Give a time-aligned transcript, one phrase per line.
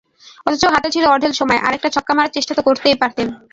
[0.47, 3.27] অথচ হাতে ছিল অঢেল সময়, আরেকটা ছক্কা মারার চেষ্টা তো করতেই পারতেন।